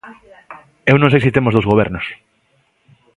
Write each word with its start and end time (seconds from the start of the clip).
Eu 0.91 0.95
non 0.99 1.11
sei 1.11 1.19
se 1.23 1.35
temos 1.35 1.53
dous 1.53 1.69
gobernos. 1.71 2.05